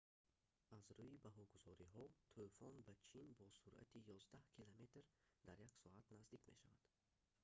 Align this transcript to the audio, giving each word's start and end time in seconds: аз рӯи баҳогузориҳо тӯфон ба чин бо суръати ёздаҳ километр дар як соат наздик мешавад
аз 0.77 0.85
рӯи 0.97 1.17
баҳогузориҳо 1.25 2.05
тӯфон 2.33 2.75
ба 2.85 2.93
чин 3.07 3.27
бо 3.37 3.45
суръати 3.59 3.99
ёздаҳ 4.15 4.43
километр 4.55 5.03
дар 5.47 5.57
як 5.67 5.73
соат 5.81 6.05
наздик 6.13 6.41
мешавад 6.51 6.83